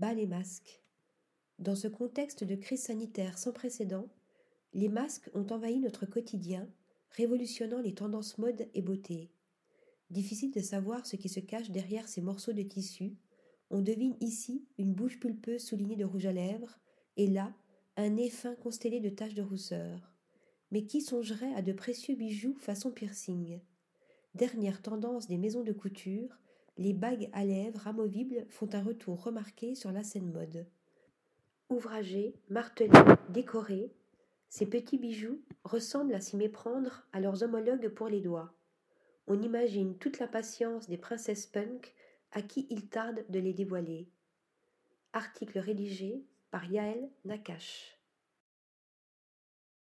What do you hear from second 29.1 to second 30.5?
remarqué sur la scène